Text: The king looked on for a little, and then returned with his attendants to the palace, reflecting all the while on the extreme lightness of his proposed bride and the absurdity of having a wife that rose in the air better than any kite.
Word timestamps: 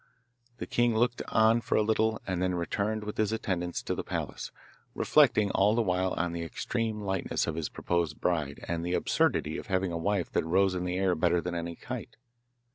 The 0.57 0.65
king 0.65 0.95
looked 0.97 1.21
on 1.27 1.61
for 1.61 1.75
a 1.75 1.83
little, 1.83 2.19
and 2.25 2.41
then 2.41 2.55
returned 2.55 3.03
with 3.03 3.17
his 3.17 3.31
attendants 3.31 3.83
to 3.83 3.93
the 3.93 4.03
palace, 4.03 4.49
reflecting 4.95 5.51
all 5.51 5.75
the 5.75 5.83
while 5.83 6.13
on 6.17 6.31
the 6.33 6.41
extreme 6.41 7.01
lightness 7.01 7.45
of 7.45 7.53
his 7.53 7.69
proposed 7.69 8.19
bride 8.19 8.65
and 8.67 8.83
the 8.83 8.95
absurdity 8.95 9.59
of 9.59 9.67
having 9.67 9.91
a 9.91 9.99
wife 9.99 10.31
that 10.31 10.43
rose 10.43 10.73
in 10.73 10.85
the 10.85 10.97
air 10.97 11.13
better 11.13 11.39
than 11.39 11.53
any 11.53 11.75
kite. 11.75 12.17